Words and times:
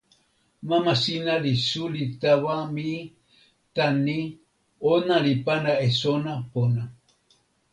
mama 0.69 0.93
sina 1.03 1.33
li 1.43 1.53
suli 1.67 2.03
tawa 2.21 2.57
mi 2.75 2.91
tan 3.75 3.93
ni: 4.05 4.19
ona 4.93 5.15
li 5.25 5.33
pana 5.45 5.71
e 5.85 5.87
sona 6.01 6.33
pona. 6.51 6.83